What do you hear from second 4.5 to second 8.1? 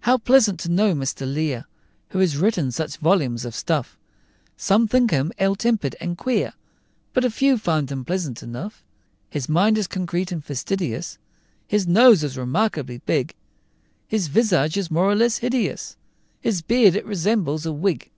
Some think him ill tempered and queer, But a few think him